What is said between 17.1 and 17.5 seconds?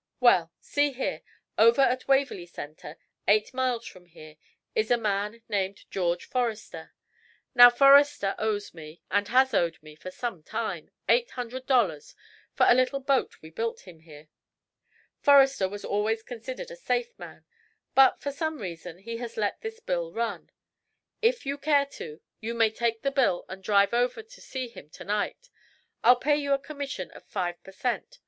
man,